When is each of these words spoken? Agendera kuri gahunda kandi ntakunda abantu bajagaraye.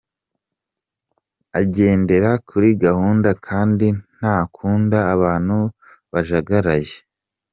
Agendera 1.59 2.31
kuri 2.47 2.69
gahunda 2.85 3.29
kandi 3.47 3.87
ntakunda 4.17 4.99
abantu 5.15 5.57
bajagaraye. 6.11 6.95